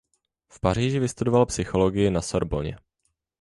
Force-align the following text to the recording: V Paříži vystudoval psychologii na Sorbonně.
V 0.49 0.59
Paříži 0.59 0.99
vystudoval 0.99 1.45
psychologii 1.45 2.09
na 2.09 2.21
Sorbonně. 2.21 2.77